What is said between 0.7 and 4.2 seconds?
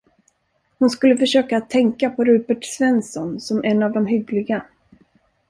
Hon skulle försöka att tänka på Rupert Svensson som en av de